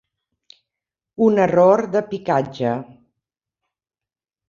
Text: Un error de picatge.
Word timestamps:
Un 1.27 1.43
error 1.45 1.85
de 1.99 2.03
picatge. 2.09 2.75